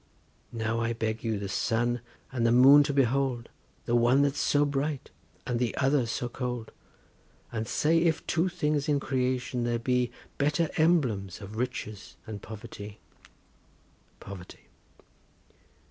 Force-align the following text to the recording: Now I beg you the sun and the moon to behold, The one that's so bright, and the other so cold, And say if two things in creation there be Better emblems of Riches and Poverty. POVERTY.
Now 0.51 0.79
I 0.79 0.93
beg 0.93 1.23
you 1.23 1.37
the 1.37 1.47
sun 1.47 2.01
and 2.31 2.43
the 2.43 2.51
moon 2.51 2.81
to 2.85 2.91
behold, 2.91 3.49
The 3.85 3.95
one 3.95 4.23
that's 4.23 4.39
so 4.39 4.65
bright, 4.65 5.11
and 5.45 5.59
the 5.59 5.77
other 5.77 6.07
so 6.07 6.27
cold, 6.27 6.71
And 7.51 7.67
say 7.67 7.99
if 7.99 8.25
two 8.25 8.49
things 8.49 8.89
in 8.89 8.99
creation 8.99 9.63
there 9.63 9.77
be 9.77 10.09
Better 10.39 10.71
emblems 10.75 11.39
of 11.39 11.55
Riches 11.55 12.17
and 12.25 12.41
Poverty. 12.41 12.97
POVERTY. 14.19 14.69